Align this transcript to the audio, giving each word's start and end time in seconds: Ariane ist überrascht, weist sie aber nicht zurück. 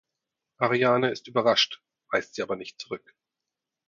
Ariane 0.57 1.11
ist 1.11 1.27
überrascht, 1.27 1.83
weist 2.09 2.33
sie 2.33 2.41
aber 2.41 2.55
nicht 2.55 2.81
zurück. 2.81 3.15